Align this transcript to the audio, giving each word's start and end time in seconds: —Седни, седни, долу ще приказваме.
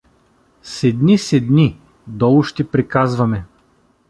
—Седни, 0.63 1.17
седни, 1.17 1.79
долу 2.07 2.43
ще 2.43 2.67
приказваме. 2.69 3.45